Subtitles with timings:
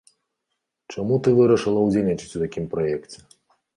[0.93, 3.19] Чаму ты вырашыла ўдзельнічаць у такім праекце?